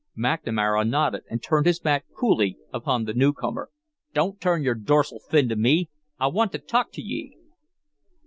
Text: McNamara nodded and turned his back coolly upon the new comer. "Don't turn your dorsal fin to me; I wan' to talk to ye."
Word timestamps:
McNamara 0.17 0.89
nodded 0.89 1.25
and 1.29 1.43
turned 1.43 1.67
his 1.67 1.79
back 1.79 2.05
coolly 2.17 2.57
upon 2.73 3.03
the 3.03 3.13
new 3.13 3.33
comer. 3.33 3.69
"Don't 4.15 4.41
turn 4.41 4.63
your 4.63 4.73
dorsal 4.73 5.19
fin 5.19 5.47
to 5.49 5.55
me; 5.55 5.91
I 6.19 6.25
wan' 6.25 6.49
to 6.49 6.57
talk 6.57 6.91
to 6.93 7.03
ye." 7.03 7.37